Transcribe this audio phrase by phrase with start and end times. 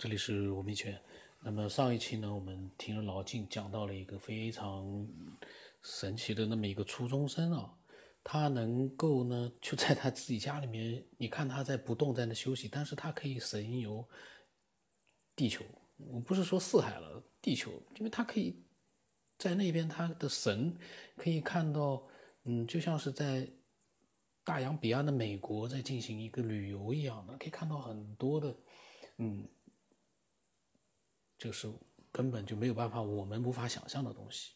[0.00, 0.98] 这里是吴明全。
[1.42, 5.06] 那么上一期呢，我们听了老静讲到了一个非常
[5.82, 7.70] 神奇的那么一个初中生啊，
[8.24, 14.02] 他能够呢就在他自己家里面，你看他在不动在那休息，但是他可以神游
[15.36, 15.62] 地球。
[15.98, 18.64] 我不是说四海了，地球，因为他可以
[19.36, 20.74] 在那边，他的神
[21.14, 22.02] 可以看到，
[22.44, 23.46] 嗯，就像是在。
[24.42, 28.56] 大洋彼岸的美国在进行一个旅游一样的，可以看到很多的，
[29.18, 29.46] 嗯，
[31.40, 31.68] 就是
[32.12, 34.52] 根本就没有办法，我们无法想象的东西。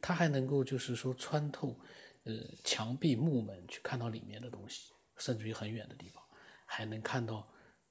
[0.00, 1.78] 他还能够就是说穿透，
[2.24, 2.32] 呃，
[2.64, 6.22] 墙壁木门去看到里面的东西，甚至于很远的地方，
[6.64, 7.46] 还能看到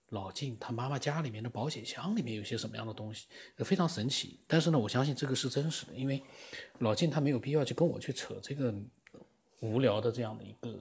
[0.09, 3.27] 老晋他妈妈家里面的保险箱里面有些什么样的东西，
[3.59, 4.39] 非常神奇。
[4.47, 6.21] 但是呢，我相信这个是真实的，因为
[6.79, 8.73] 老晋他没有必要去跟我去扯这个
[9.59, 10.77] 无聊的这样的一个。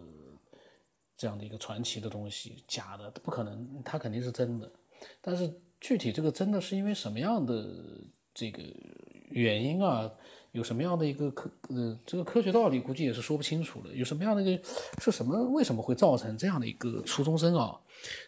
[1.15, 4.69] 这样的一个传奇的东西，假的不可能，他肯定是真的。
[5.21, 7.69] 但是具体这个真的是因为什么样的
[8.33, 8.63] 这个
[9.31, 10.11] 原因啊？
[10.53, 13.89] 有什么样的一个科呃这个科学道理，估计也是说不清楚的。
[13.95, 14.63] 有什么样的一个
[15.03, 15.43] 是什么？
[15.51, 17.81] 为什么会造成这样的一个初中生啊？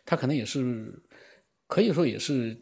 [0.06, 1.00] 他可能也是
[1.66, 2.58] 可以说也是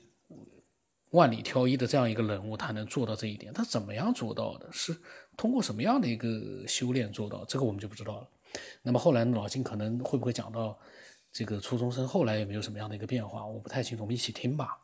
[1.12, 4.68] 万里挑一的这样一个人物，他能做到这一点，他怎么样做到的？
[4.72, 4.94] 是
[5.36, 7.44] 通过什么样的一个修炼做到？
[7.44, 8.28] 这个我们就不知道了。
[8.82, 10.76] 那么后来老金可能会不会讲到
[11.32, 13.46] 这个初中生后来有没有什么样的一个变化？
[13.46, 14.76] 我不太清楚，我们一起听吧。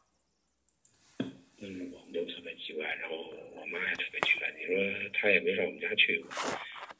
[1.60, 3.16] 嗯，我们都特别奇怪，然后
[3.56, 4.48] 我妈也特别奇怪。
[4.56, 6.30] 你说她也没上我们家去过，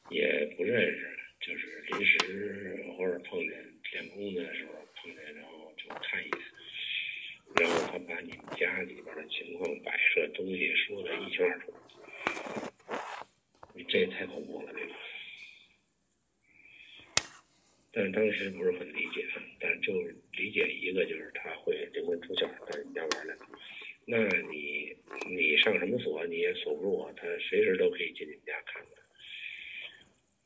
[0.09, 3.51] 也不认识，就是临时偶尔碰见
[3.93, 6.39] 练功的时候碰见，然后就看一眼。
[7.55, 11.73] 然后她把你们家里边的情况摆设东西说的一清二楚，
[13.73, 14.93] 你这也太恐怖了，这个？
[17.93, 19.25] 但是当时不是很理解，
[19.57, 19.93] 但就
[20.33, 23.33] 理解一个，就是他会灵魂出窍在你家玩来。
[24.11, 24.17] 那
[24.49, 24.97] 你
[25.29, 28.91] 你上什么锁你也锁不住啊，他随时都可以进你们家看看。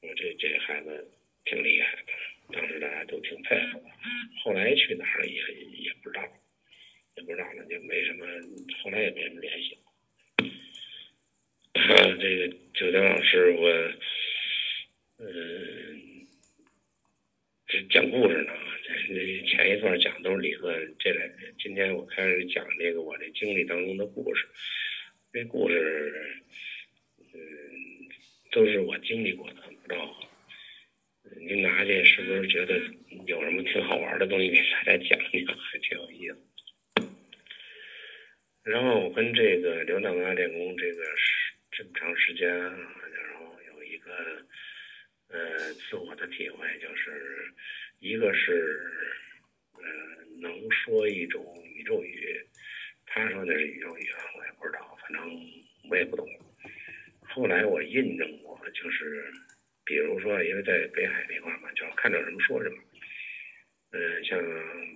[0.02, 1.10] 我这这孩子
[1.46, 2.12] 挺厉害的，
[2.52, 3.86] 当时大家都挺佩服的。
[4.44, 5.42] 后来去哪儿也
[5.82, 6.22] 也不知道，
[7.16, 8.26] 也不知道了，就没什么，
[8.84, 9.78] 后来也没什么联系。
[12.20, 13.94] 这个九江老师，我
[15.20, 16.02] 嗯。
[17.90, 18.54] 讲故事呢，
[19.46, 21.30] 前一段讲都是理论，这两
[21.60, 24.48] 今天我开始讲这个我这经历当中的故事。
[25.32, 26.42] 这故事，
[27.20, 27.40] 嗯，
[28.52, 30.30] 都是我经历过的，不知道
[31.48, 32.80] 您拿去是不是觉得
[33.26, 36.38] 有什么挺好玩的东西给大家讲一讲，还挺有意思。
[38.64, 44.12] 然后我跟这个刘大妈练功这个时这么长时间，然后有一个。
[45.30, 47.10] 呃，自我的体会就是，
[48.04, 48.82] 一个是，
[49.76, 49.82] 呃，
[50.42, 52.38] 能说一种宇宙语，
[53.06, 54.06] 他说的是宇宙语，
[54.38, 55.22] 我也不知道，反正
[55.90, 56.28] 我也不懂。
[57.22, 59.32] 后来我印证过，就是，
[59.86, 62.84] 比如说，因为在北海那块嘛，就看到什么说什么。
[63.94, 64.38] 嗯，像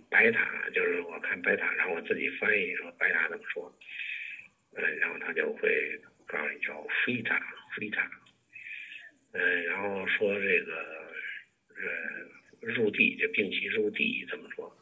[0.09, 3.73] 白塔，就是我看白塔，然后我自己翻译说白塔怎么说，
[4.75, 7.41] 嗯，然后他就会告诉你叫飞塔，
[7.78, 8.12] 飞塔。
[9.31, 10.75] 嗯，然后说这个，
[11.69, 12.16] 呃，
[12.73, 14.73] 入地就并其入地怎么说？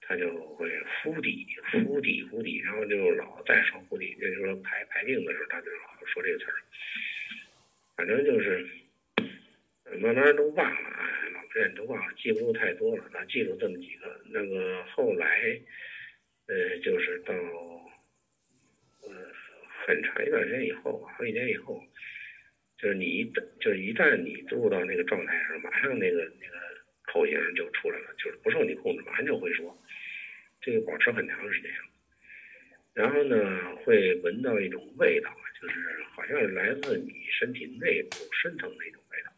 [0.00, 0.68] 他就会
[1.02, 6.54] 敷底，敷底，敷底，然后就老在说敷底，就是说排排病的时候，他就老说这个词儿。
[7.96, 8.66] 反正就是，
[10.00, 14.20] 慢慢都忘了，哎，老人都忘了，记不住太多了，他记住这么几个。
[14.30, 15.60] 那个后来，
[16.46, 17.32] 呃，就是到，
[19.02, 19.10] 呃，
[19.86, 21.82] 很长一段时间以后，好几年以后。
[22.78, 26.71] 就是你一旦就是一旦你入到那个状态上，马上那个那个
[27.04, 29.76] 口型就出来了，就是不受你控制，马上就会说。
[30.60, 31.70] 这个保持很长时间，
[32.94, 39.32] 然后呢，会闻到一种味道，就是好像来自你身体内部深层的一种味道，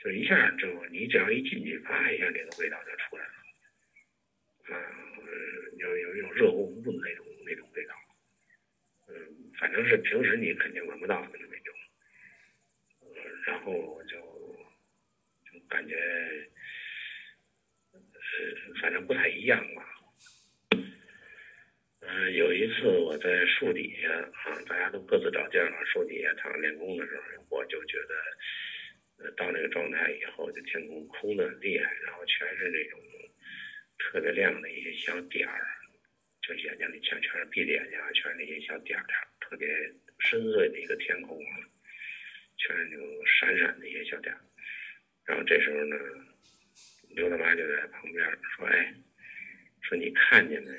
[0.00, 4.82] 就一下就你只要一进去，啪一下这个味道就出来了，啊，
[5.76, 7.94] 有有一种热乎乎的那种那种味道，
[9.06, 9.14] 嗯，
[9.60, 11.74] 反正是平时你肯定闻不到的那种。
[13.46, 14.02] 然后
[15.68, 15.94] 感觉，
[17.92, 18.00] 呃，
[18.80, 19.84] 反正不太一样吧。
[22.00, 32.98] 嗯，有一次我在树底下啊，大家都各自找地儿了，树底下躺着练功的时候，我就觉得，呃，到那个状态以后，就天空空的很厉害，然后全是那种
[33.98, 35.66] 特别亮的一些小点儿，
[36.40, 39.68] 就眼睛里全全是闭着眼睛，全是那些小点点，特别
[40.20, 41.52] 深邃的一个天空啊。
[42.60, 44.34] 全是那种闪闪的一些小点，
[45.28, 45.96] 然后这时候呢，
[47.10, 48.24] 刘大妈就在旁边
[48.56, 48.94] 说：“哎，
[49.82, 50.78] 说你看见没有？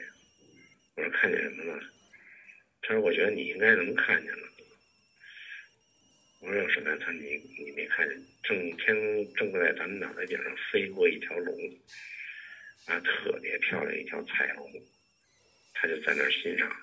[0.95, 1.83] 我说看见什么了？
[2.81, 4.47] 他说我觉得你应该能看见了。
[6.41, 6.97] 我说有什么呀？
[6.99, 11.55] 他你你没看见，正天正在咱们脑袋顶上飞过一条龙，
[12.87, 14.67] 啊，特别漂亮一条彩龙，
[15.75, 16.75] 他就在那儿欣赏。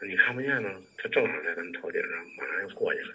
[0.00, 0.82] 你看不见吗？
[0.96, 3.14] 他正好在咱们头顶上，马上要过去了。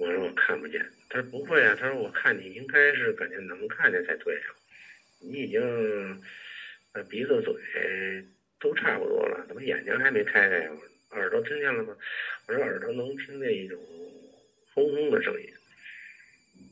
[0.00, 0.80] 我说我看不见。
[1.10, 1.76] 他说不会啊。
[1.78, 4.48] 他说我看你应该是感觉能看见才对啊。
[5.20, 5.60] 你已经
[6.92, 8.24] 呃鼻子嘴
[8.58, 10.70] 都差不多了，怎么眼睛还没开开呀？
[11.10, 11.94] 耳朵听见了吗？
[12.46, 13.78] 我说耳朵能听见一种
[14.72, 15.52] 轰轰的声音。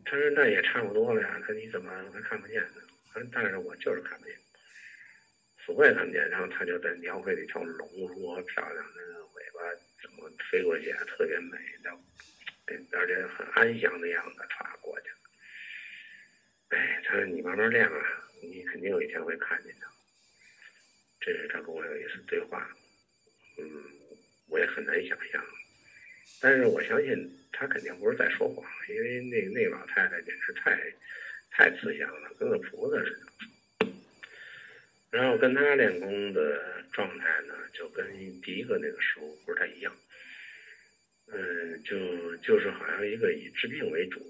[0.07, 1.39] 他说那也差不多了呀。
[1.41, 2.81] 他说你怎么还看不见呢？
[3.13, 4.35] 他说但是我就是看不见。
[5.69, 9.61] 我也看不见，然后他就在描绘那条龙如何漂亮，那个尾巴
[10.01, 11.91] 怎么飞过去，特别美，的，
[12.93, 15.17] 而且很安详的样子，歘过去了。
[16.71, 17.93] 哎，他说你慢慢练啊，
[18.43, 19.87] 你肯定有一天会看见的。
[21.21, 22.69] 这是他跟我有一次对话，
[23.59, 23.85] 嗯，
[24.49, 25.45] 我也很难想象，
[26.41, 30.79] 但是我相信他肯定不是在说谎，因为那那老太太简直太
[31.51, 33.27] 太慈祥了，跟个菩萨似的。
[35.11, 38.07] 然后跟他练功的状态呢，就跟
[38.43, 39.97] 第一个那个时候不是太一样。
[41.33, 44.21] 嗯，就就是好像一个以治病为主。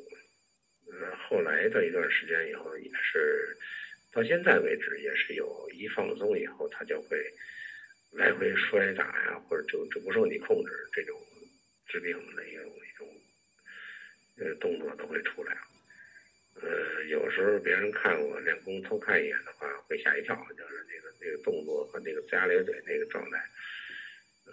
[0.90, 3.56] 呃，后来的一段时间以后，也是
[4.10, 7.18] 到现在为止，也是有一放松以后，他就会
[8.10, 11.20] 来回摔打呀，或者就就不受你控制，这种
[11.86, 13.06] 治病的一种一种
[14.38, 15.56] 呃动作都会出来。
[16.60, 23.38] 呃，有时候别人看我练功偷看一眼的话，会吓一跳，就是那个那个动作和那个龇牙咧嘴那个状态，
[24.46, 24.52] 呃，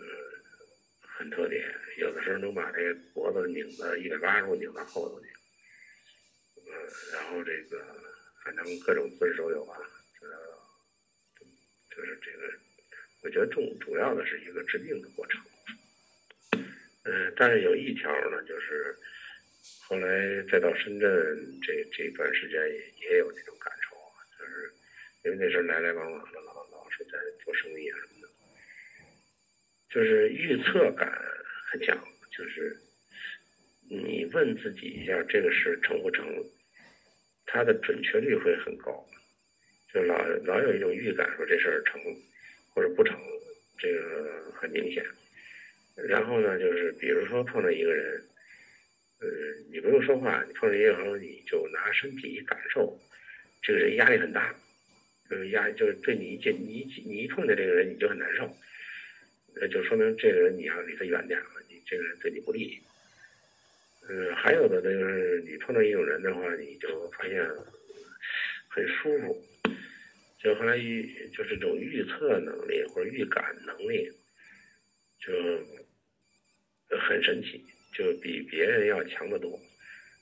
[1.17, 1.63] 很特点。
[1.97, 5.27] 有的时候能把这个脖子拧到一百八十度，拧到后头去。
[6.57, 6.71] 嗯，
[7.13, 7.83] 然后这个
[8.43, 9.77] 反正各种姿势都有吧，
[10.21, 10.27] 呃，
[11.95, 12.53] 就是这个，
[13.23, 15.41] 我觉得重主要的是一个治病的过程。
[17.03, 18.95] 嗯，但是有一条呢，就是。
[19.87, 21.09] 后来再到深圳，
[21.61, 24.73] 这这段时间也也有这种感受啊，就是
[25.23, 27.11] 因为那时候来来往往的，老老是在
[27.43, 28.14] 做生意啊什么，
[29.95, 31.09] 就是预测感
[31.71, 31.97] 很强，
[32.29, 32.75] 就是
[33.89, 36.27] 你问自己一下这个事成不成，
[37.45, 39.07] 它的准确率会很高，
[39.93, 42.01] 就老老有一种预感说这事儿成
[42.73, 43.17] 或者不成，
[43.77, 45.01] 这个很明显。
[45.95, 48.21] 然后呢，就是比如说碰到一个人。
[49.21, 49.27] 呃，
[49.71, 52.99] 你不用说话，你碰见一个朋友，你就拿身体感受，
[53.61, 54.53] 这个人压力很大，
[55.29, 58.45] 就是，压就是对你一见你一你一碰见这个人你就很难受，
[59.55, 62.81] 那就说明这个人你要离他远点了，你这个人对你不利。
[64.07, 67.43] 嗯，还有的就是你碰到一种人的话，你就发现
[68.67, 69.43] 很舒服，
[70.39, 74.11] 就后来预就是这种预测能力或者预感能力，
[75.19, 75.33] 就
[76.99, 77.65] 很神奇。
[77.97, 79.57] 就比别人要强得多，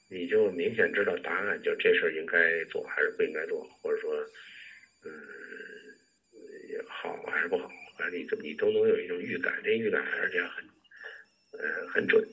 [0.07, 4.15] 你就明显知道答案，就这事儿应该做还是不应该做，或者说，
[5.03, 5.11] 嗯，
[6.87, 7.67] 好还是不好，
[8.13, 10.69] 你你都能有一种预感，这预感而且很，
[11.59, 12.23] 呃，很准。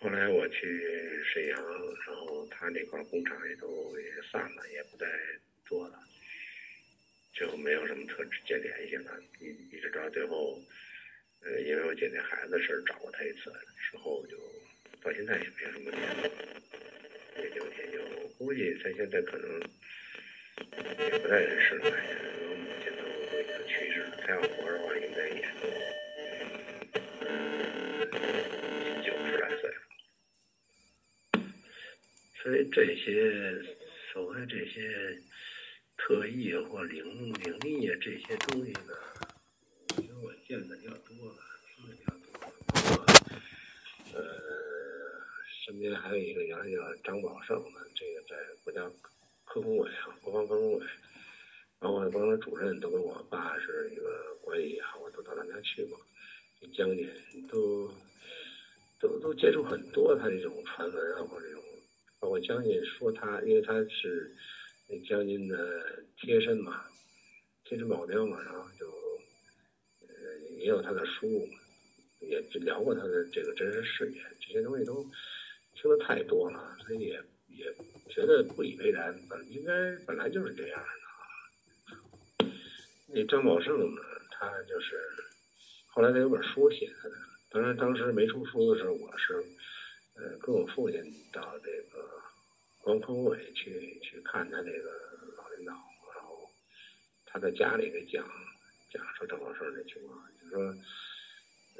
[0.00, 1.62] 后来我去沈阳，
[2.06, 5.06] 然后他那块工厂也都也散了，也不再
[5.64, 5.98] 做了，
[7.32, 10.60] 就没有什么特直接联系了，一一直到最后。
[11.42, 13.52] 呃，因为我姐那孩子的事找过他一次，
[13.88, 14.36] 之后就
[15.00, 16.22] 到现在也没什么联系，
[17.36, 19.60] 也就也就估计他现在可能
[21.12, 21.96] 也不在人世了，
[23.46, 25.40] 我母亲都已经去世了，他要活着的话，应该也
[29.02, 29.76] 九十来岁了。
[32.42, 33.04] 所以这些
[34.12, 35.22] 所谓这些
[35.96, 38.94] 特异或灵灵异啊这些东西呢。
[39.98, 41.36] 因为我见的比较多了，
[41.74, 43.06] 听的比较多。
[44.12, 44.20] 呃，
[45.64, 48.80] 身边还有一个原来叫张宝胜的，这个在国家
[49.44, 50.86] 科工委啊，国防科工委，
[51.78, 55.98] 包括包括主任都跟我爸是一个关系好，我都到他家去过。
[56.74, 57.08] 将军
[57.48, 57.90] 都
[59.00, 61.62] 都都接触很多他这种传闻啊，或者这种，
[62.18, 64.34] 包括将军说他，因为他是
[64.88, 66.84] 那将军的贴身嘛，
[67.64, 68.86] 贴身保镖嘛，然后就
[70.00, 70.06] 呃。
[70.58, 71.46] 也有他的书，
[72.18, 75.04] 也聊过他的这个真实事业，这些东西都
[75.74, 77.72] 听得太多了，所以也也
[78.08, 79.14] 觉得不以为然。
[79.28, 81.05] 本应该本来就是这样的。
[83.08, 85.00] 那张宝胜呢，他就是
[85.88, 87.10] 后来他有本书写的，
[87.50, 89.34] 当然当时没出书的时候，我是
[90.16, 91.00] 呃跟我父亲
[91.32, 92.08] 到这个
[92.80, 94.90] 光科委去去看他这个
[95.36, 95.72] 老领导，
[96.14, 96.50] 然后
[97.24, 98.24] 他在家里给讲。
[98.88, 100.74] 讲说张宝胜这情况，就说，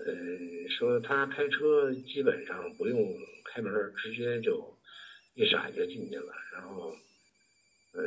[0.05, 4.77] 呃，说他开车基本上不用开门，直接就
[5.35, 6.35] 一闪就进去了。
[6.53, 6.95] 然后，
[7.93, 8.03] 呃，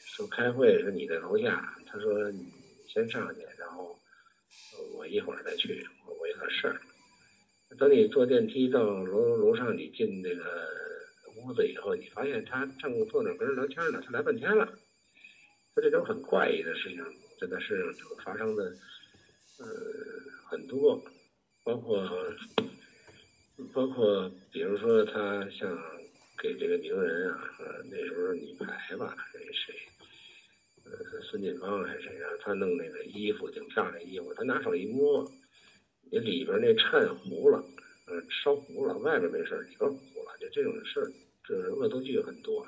[0.00, 2.52] 说开会说你在楼下，他说你
[2.86, 3.98] 先上去，然后
[4.94, 6.80] 我一会儿再去，我我有点事儿。
[7.78, 10.68] 等你坐电梯到楼楼上，你进那个
[11.36, 14.66] 屋子以后，你发现他正坐那跟人聊天呢，他来半天了。
[15.74, 17.04] 他这种很怪异的事情，
[17.40, 18.64] 在他身上就发生的，
[19.58, 19.66] 呃，
[20.50, 21.00] 很多，
[21.62, 22.08] 包括
[23.72, 25.78] 包括，比如说他像
[26.38, 27.38] 给这个名人啊，
[27.90, 29.74] 那时候女排吧，那谁，
[30.90, 35.30] 呃，孙锦芳还是谁啊，他弄那个衣服挺漂亮衣服，他拿手一摸。
[36.10, 37.62] 你里边那衬糊了，
[38.06, 41.12] 呃，烧糊了，外边没事里边糊了，就这种事儿，
[41.44, 42.66] 这恶作剧很多。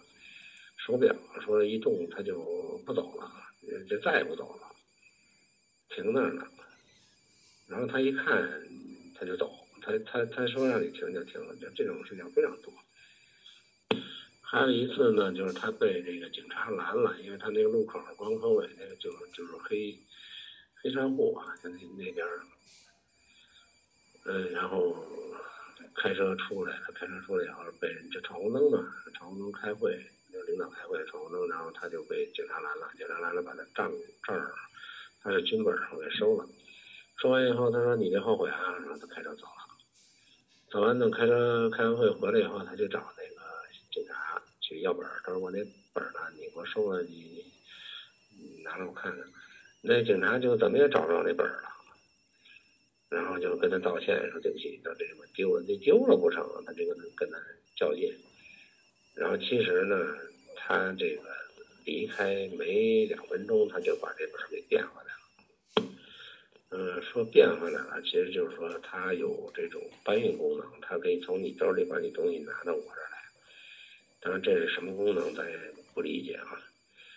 [0.77, 2.39] 手表说一动它就
[2.85, 3.31] 不走了，
[3.89, 4.69] 就再也不走了，
[5.89, 6.47] 停那儿了。
[7.69, 8.63] 然后他一看，
[9.15, 9.51] 他就走，
[9.81, 12.73] 他他他说让你停就停，就这种事情非常多。
[14.51, 19.97] 还有一次呢，就是他被这个警察拦了，因为他那个路口光科伟那个就是就是黑
[20.83, 22.27] 黑商户啊，就那那边。
[24.25, 25.07] 嗯，然后
[25.95, 33.89] 开车出来了，开车出来以后被人就闯红灯嘛，闯红灯开会，那领导开会闯红灯，然后他就被警察拦了，警察拦了把他账
[34.25, 34.53] 证儿，
[35.23, 36.45] 他的军本儿给收了，
[37.19, 39.79] 收完以后他说你别后悔啊，然后他开车走了，
[40.71, 43.41] 走完等开车开完会回来以后，他就找那个
[43.91, 44.15] 警察
[44.71, 45.59] 去要本儿，他说我那
[45.93, 47.45] 本儿呢，你给我收了，你
[48.39, 49.27] 你拿来我看看，
[49.83, 51.69] 那警察就怎么也找不着那本儿了。
[53.09, 57.37] 然后就跟他道歉，说对不起，到这什么丢了，这丢了不成，他就跟他跟他
[57.75, 58.17] 较劲。
[59.17, 60.17] 然后其实呢，
[60.55, 61.23] 他这个
[61.85, 65.93] 离开没两分钟，他就把这本儿给变回来了。
[66.71, 73.20] 嗯，说变回来了，其实就是说他有这种搬运功能，他可以从你兜里把你东西拿到我这儿来。
[74.21, 75.59] 当然这是什么功能，咱也
[75.95, 76.61] 不理解啊。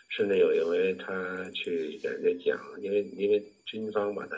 [0.09, 4.35] 甚至有一回他去给人家讲，因为因为军方把他。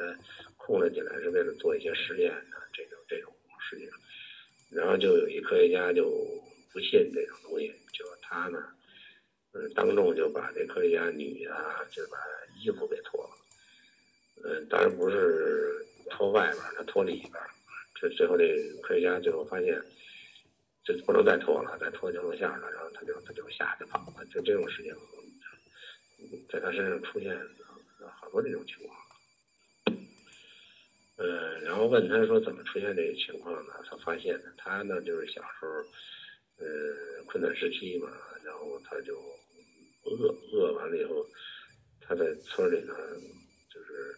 [0.57, 3.87] 控制起来是为了做一些实验的这种这种事情，
[4.71, 6.09] 然后就有一科学家就
[6.73, 8.57] 不信这种东西，就他呢，
[9.51, 11.51] 嗯，当众就把这科学家女的
[11.91, 12.17] 就把
[12.59, 13.29] 衣服给脱了，
[14.43, 17.33] 嗯，当然不是脱外边，他脱里边，
[18.01, 19.79] 这最后这科学家最后发现，
[20.85, 24.95] 就不能再拖了，再拖就露馅了，然后他就他就下去跑了，就这种事情，
[26.47, 27.35] 在他身上出现
[28.19, 28.95] 好多这种情况。
[31.17, 33.73] 嗯，然后问他说怎么出现这个情况呢？
[33.89, 35.67] 他发现呢，他呢就是小时候，
[36.57, 38.11] 呃，困难时期嘛，
[38.43, 39.17] 然后他就
[40.03, 41.25] 饿饿完了以后，
[42.01, 42.93] 他在村里呢，
[43.73, 44.15] 就是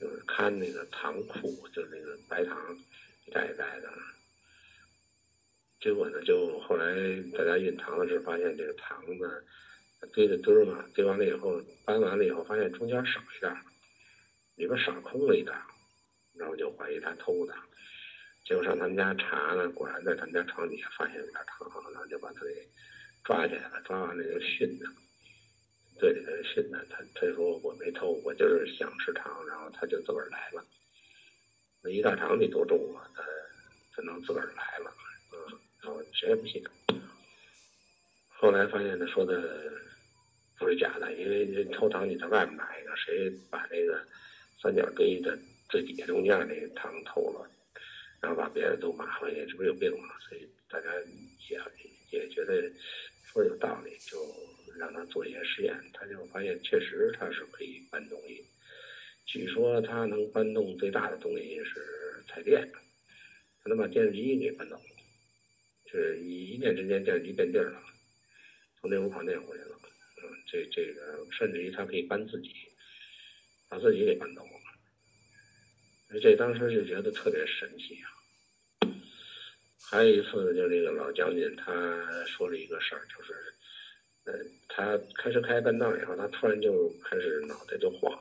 [0.00, 2.76] 就是看那个糖库，就那个白糖
[3.26, 3.92] 一袋一袋的，
[5.82, 6.94] 结果呢，就后来
[7.36, 9.28] 大家运糖的时候发现这个糖呢
[10.14, 13.62] 堆的堆儿嘛，堆完了以后搬完了以后，发现中间少一袋，
[14.54, 15.52] 里边少空了一袋。
[16.34, 17.54] 然后就怀疑他偷的，
[18.46, 22.66] 结果上他们家查呢，果然在他们家床底下发现有点糖，然后就把他给
[23.22, 24.90] 抓起来了，抓完了就训他，
[26.00, 30.64] 对着他训他，他他说我没偷，我就是想吃糖，然后他就自个儿来了。
[31.82, 33.06] 那一大糖得多重啊？
[33.14, 33.22] 他
[33.94, 34.90] 他能自个儿来了，
[36.12, 36.62] 谁也不信。
[38.28, 39.72] 后来发现他说的
[40.58, 44.02] 不是假的，因为偷糖你在外面买一个，谁把那个
[44.60, 45.38] 三角堆的。
[45.68, 47.50] 最底下中间那个糖偷了，
[48.20, 50.08] 然后把别人都骂回去，这不是有病吗？
[50.28, 50.90] 所以大家
[51.48, 51.58] 也
[52.10, 52.70] 也觉得
[53.24, 54.18] 说有道理，就
[54.78, 55.74] 让他做一些实验。
[55.94, 58.44] 他就发现确实他是可以搬东西。
[59.24, 62.70] 据说他能搬动最大的东西是彩电，
[63.64, 64.78] 他能把电视机给搬走，
[65.92, 67.80] 是一念之间电视机变地儿了，
[68.80, 69.78] 从那屋跑那屋去了。
[70.24, 72.50] 嗯，这这个甚至于他可以搬自己，
[73.68, 76.18] 把自己给搬走了。
[76.20, 78.08] 这当时就觉得特别神奇啊！
[79.90, 83.34] 还有一次，就那个老将军他说了一个事儿，就是，
[84.24, 84.32] 呃，
[84.68, 88.12] 他开车开半道以后，他突然就开始脑袋就晃，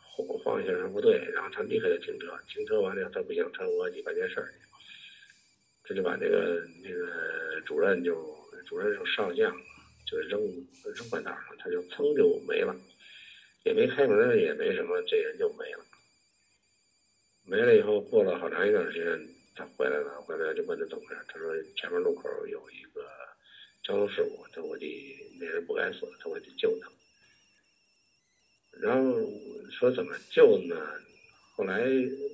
[0.00, 4.58] 晃晃一下不对，然后他立刻就停车，停车完了他不行，他我去办件事儿去，
[5.84, 8.14] 这就把那个那个主任就
[8.66, 9.52] 主任就上将
[10.06, 10.40] 就扔
[10.94, 12.74] 扔半道上，他就噌就没了，
[13.64, 15.84] 也没开门，也没什么，这人就没了。
[17.44, 20.20] 没了以后，过了好长一段时间，他回来了。
[20.22, 23.04] 回来就问他怎么回事，他说前面路口有一个
[23.82, 24.86] 交通事故，他我得
[25.40, 26.88] 那人不该死，他我得救他。
[28.80, 29.20] 然后
[29.70, 30.76] 说怎么救呢？
[31.54, 31.82] 后来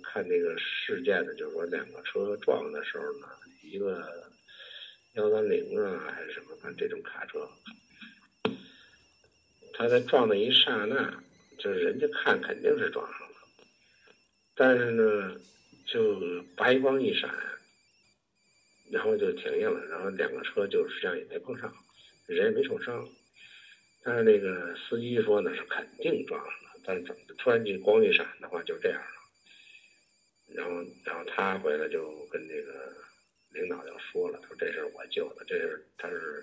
[0.02, 3.26] 看这个事件呢，就是说两个车撞的时候呢，
[3.62, 4.30] 一个
[5.14, 7.48] 幺三零啊还是什么，反正这种卡车，
[9.75, 11.20] 他在撞的一刹那，
[11.58, 13.37] 就是人家看肯定是撞上了，
[14.54, 15.37] 但是呢，
[15.84, 17.28] 就白光一闪，
[18.92, 21.75] 然后就停下了，然后两个车就实际上也没碰上，
[22.26, 23.06] 人也没受伤。
[24.04, 30.54] 但是那个司机说呢是肯定撞上了，但是怎么突然间光一闪的话就这样了。
[30.54, 32.97] 然后，然后他回来就跟那个
[33.50, 36.42] 领导就说了，他说这是我救的，这是他是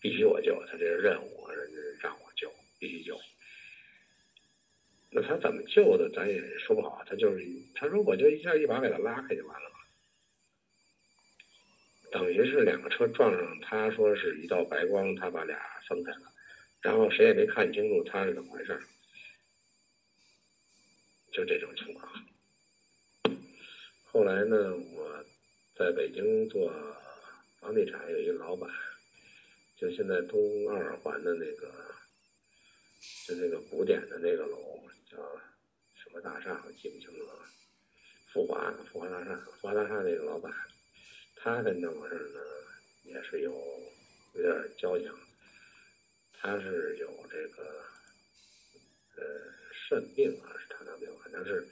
[0.00, 3.18] 必须我救，他这是任务，人家让我救，必须救。
[5.10, 7.02] 那他怎么救的，咱也说不好。
[7.04, 7.44] 他就是
[7.74, 9.76] 他说我就一下一把给他拉开就完了嘛。
[12.12, 16.32] 等于是两个车撞上，他说是一道白光，他把俩分开了。
[16.80, 18.80] 然后谁也没看清楚他是怎么回事，
[21.32, 22.10] 就这种情况。
[24.04, 25.24] 后来呢，我
[25.76, 26.72] 在北京做
[27.60, 28.68] 房地产，有一个老板，
[29.76, 31.72] 就现在东二环的那个，
[33.26, 35.16] 就那个古典的那个楼，叫
[36.02, 37.34] 什么大厦，我记不清楚了。
[38.32, 40.52] 富华，富华大厦，富华大厦那个老板，
[41.36, 42.40] 他跟这回事呢，
[43.04, 43.52] 也是有
[44.34, 45.12] 有点交情。
[46.42, 47.84] 他是有这个
[49.16, 49.22] 呃
[49.72, 50.69] 肾病还是，
[51.30, 51.66] 反正是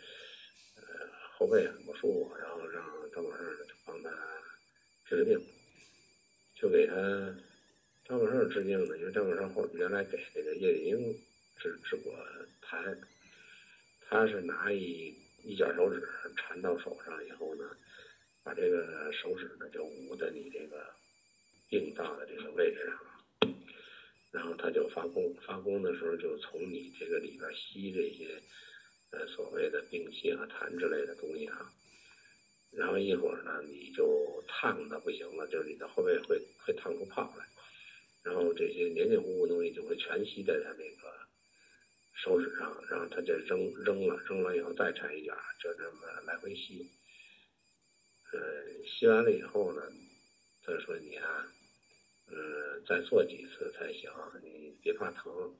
[0.76, 0.82] 呃
[1.36, 4.10] 后背很不舒服，然后让张宝胜就帮他
[5.06, 5.40] 治病，
[6.54, 6.94] 就给他
[8.06, 11.14] 张宝胜治病呢，因为张宝胜后原来给那个叶丽英
[11.58, 12.14] 治治过
[12.62, 12.96] 痰，
[14.08, 17.64] 他是拿一一卷手指缠到手上以后呢，
[18.42, 20.94] 把这个手指呢就捂在你这个
[21.68, 22.98] 病灶的这个位置上。
[24.30, 28.38] 然后他就发功，发功的时候就从你这个里边吸这些，
[29.10, 31.72] 呃，所谓的病气和痰之类的东西啊。
[32.70, 37.46] 然后一会儿呢，你就烫的不行了，就是你的后背会会烫出泡来。
[38.22, 41.26] 然后这些黏黏糊糊东西就会全吸在他那个
[42.14, 46.90] 手指上，然后他就扔扔了，扔了以后再缠一卷，就这么来回吸。
[48.32, 48.38] 呃，
[48.86, 49.82] 吸完了以后呢，
[50.64, 51.52] 他说你啊。
[52.30, 55.56] 嗯，再做几次才行，你别怕疼，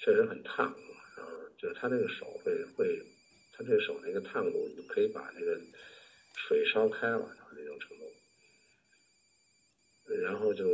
[0.00, 0.76] 确实很烫，
[1.58, 3.02] 就是他那个手会会，
[3.52, 5.60] 他这手那个烫度，你就可以把那个
[6.34, 8.04] 水烧开了，那种程度。
[10.22, 10.66] 然后就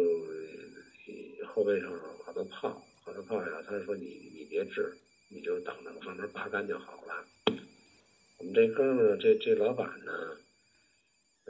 [1.46, 1.90] 后背上
[2.24, 4.96] 好多泡，好多泡呀，他说你你别治，
[5.28, 7.24] 你就等着慢慢拔干就好了。
[8.38, 10.38] 我们这哥们儿，这这老板呢，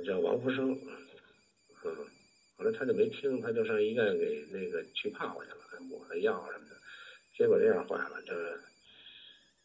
[0.04, 0.78] 叫王福生，
[1.84, 1.96] 嗯。
[2.56, 6.76] 后来他就没听，他就上医院给那个去泡去了，抹了药什么的，
[7.37, 8.61] 结果这样坏了，就是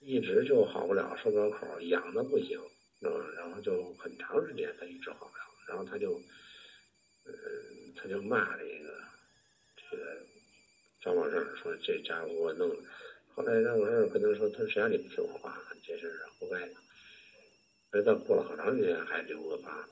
[0.05, 2.59] 一直就好不了，收不了口，痒的不行，
[3.01, 6.21] 嗯，然后就很长时间他一直好不了，然后他就，
[7.25, 7.33] 嗯，
[7.95, 9.01] 他就骂这个
[9.89, 10.17] 这个
[11.01, 12.75] 张宝胜说这家伙给我弄的。
[13.33, 16.69] 后来张宝胜跟他说，他谁让你不听我话，这事活该。
[17.91, 19.87] 而到过了好长时间还留个疤，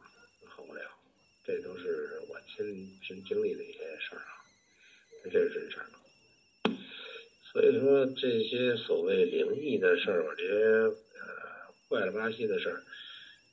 [0.45, 0.81] 好不了。
[1.45, 4.43] 这都是我亲身经历的一些事儿啊，
[5.23, 5.85] 这是真事儿。
[7.51, 10.93] 所以说这些所谓灵异的事儿，我这些呃
[11.89, 12.81] 怪了吧唧的事儿，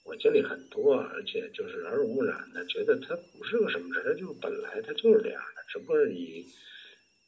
[0.04, 6.46] 我经历很多，而且就是耳濡目染的，觉得它不是个什么事儿，它就本来它就是这样的，只不过你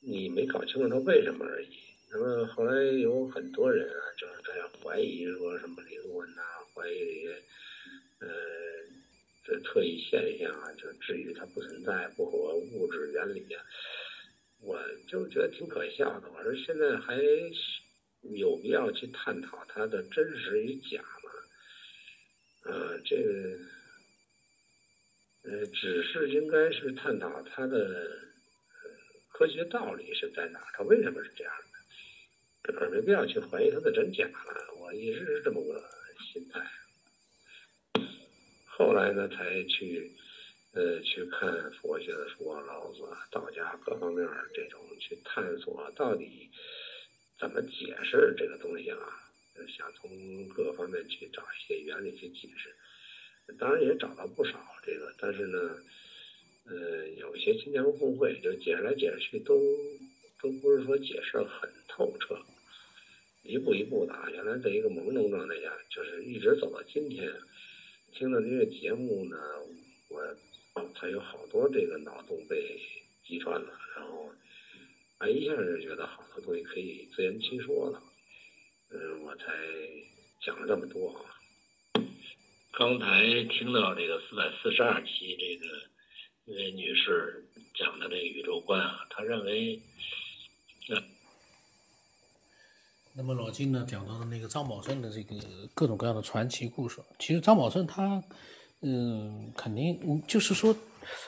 [0.00, 1.68] 你没搞清楚它为什么而已。
[2.12, 6.42] 那么后来有很多人啊，就是在怀疑说什么灵魂呐，
[6.74, 7.34] 怀疑这些
[8.20, 8.28] 呃。
[9.42, 13.58] 这特异现象啊，就至于它不存在，不合物质原理啊，
[14.62, 16.30] 我就觉得挺可笑的。
[16.30, 17.16] 我说现在还
[18.36, 21.30] 有必要去探讨它的真实与假吗？
[22.64, 23.58] 呃，这个
[25.44, 28.28] 呃，只是应该是探讨它的
[29.32, 31.52] 科学道理是在哪儿，它为什么是这样
[32.62, 34.74] 的，而没必要去怀疑它的真假了。
[34.78, 35.82] 我一直是这么个
[36.32, 36.60] 心态。
[38.66, 40.12] 后来呢，才去，
[40.72, 46.48] 呃，去看佛学的书啊，老子啊、道家各方面这种去探索，到底
[47.38, 48.98] 怎么解释这个东西啊？
[49.76, 52.74] 想从各方面去找一些原理去解释，
[53.58, 55.76] 当然也找到不少这个，但是呢，
[56.64, 59.60] 呃，有些新疆公会就解释来解释去，都
[60.40, 62.38] 都不是说解释很透彻，
[63.42, 67.30] 一步一步的啊，原来在一个朦胧状态下，就是一直走到今天。
[68.12, 69.36] 听到这个节目呢，
[70.08, 70.36] 我
[70.94, 72.80] 才有好多这个脑洞被
[73.26, 74.30] 击穿了，然后
[75.18, 78.02] 哎，一下就觉得好多东西可以自圆其说了。
[78.90, 79.44] 嗯，我才
[80.40, 81.36] 讲了这么多啊。
[82.72, 85.66] 刚才听到这个四百四十二期这个
[86.46, 89.80] 这位女士讲的这个宇宙观啊，她认为，
[93.12, 95.36] 那么老金呢讲到的那个张宝胜的这个
[95.74, 98.22] 各种各样的传奇故事，其实张宝胜他，
[98.82, 100.74] 嗯，肯定就是说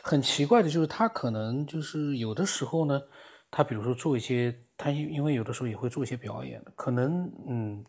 [0.02, 3.02] 很奇怪的，就是他可能就是有的时候呢，
[3.50, 7.84] 他比如说做一些，他因为有的时候也会做一些表演，可能嗯。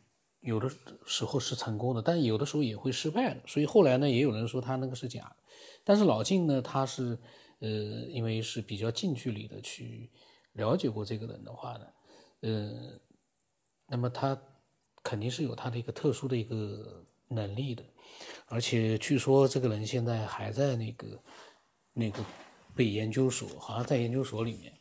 [0.45, 0.69] 有的
[1.05, 3.39] 时候是成功的，但有的时候也会失败的。
[3.47, 5.35] 所以后来呢，也有人说他那个是假的。
[5.85, 7.17] 但是老晋呢，他是
[7.59, 10.11] 呃，因为是比较近距离的去
[10.51, 11.85] 了解过这个人的话呢，
[12.41, 12.99] 呃，
[13.87, 14.37] 那么他
[15.01, 17.83] 肯定是有他的一个特殊的一个能力的。
[18.47, 21.23] 而且据说这个人现在还在那个
[21.93, 22.23] 那个
[22.75, 24.73] 被研究所，好像在研究所里面。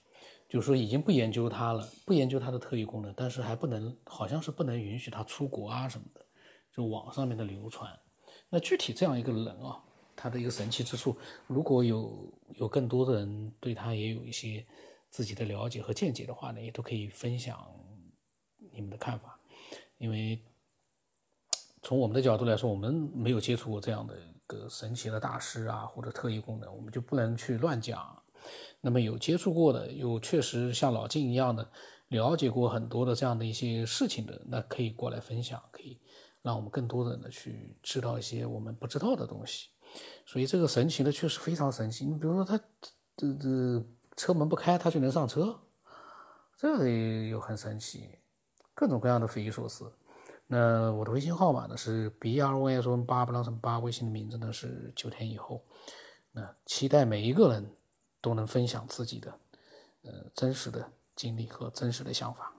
[0.49, 6.21] 就是说已经不研究他了，不研究他的特异功能，但是还不能，好像是不能允许他出国啊什么的，
[6.71, 7.91] 就网上面的流传。
[8.51, 9.83] 那具体这样一个人啊，
[10.15, 14.63] 他的一个神奇之处，如果有有更多的人对他也有一些
[15.09, 17.67] 自己的了解和见解的话呢，也都可以分享
[18.75, 19.41] 你们的看法。
[19.97, 20.39] 因为
[21.83, 28.23] 从我们的角度来说，我们没有接触过这样的一个神奇的大师啊，或者特异功能，我们就不能去乱讲。
[28.81, 31.69] 那么有接触过的，有确实像老金一样的
[32.09, 36.01] 了解过很多的这样的一些事情的，那可以过来分享，可以
[36.41, 39.69] 让我们更多的呢去知道一些我们不知道的东西。
[40.25, 42.07] 所以这个神奇的确实非常神奇。
[42.07, 42.59] 你比如说他
[43.17, 43.85] 这这
[44.17, 45.59] 车门不开，他就能上车，
[46.57, 48.19] 这个又很神奇，
[48.73, 49.93] 各种各样的匪夷所思。
[50.53, 55.65] 那我的微信号码呢是 b r o s 八不让什么八，微信的名字呢是九天以后。
[56.33, 57.75] 那期待每一个人。
[58.25, 59.37] 都能分享自己的，
[60.03, 62.53] 呃，真实的经历和真实的想法。